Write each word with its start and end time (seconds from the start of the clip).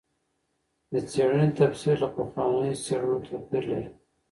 د 0.91 0.93
څېړنې 1.09 1.47
تفسیر 1.59 1.95
له 2.03 2.09
پخوانیو 2.15 2.81
څېړنو 2.85 3.17
توپیر 3.27 3.63
لري. 3.71 3.89